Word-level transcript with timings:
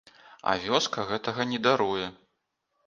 А 0.51 0.55
вёска 0.63 1.05
гэтага 1.11 1.49
не 1.53 1.61
даруе. 1.69 2.13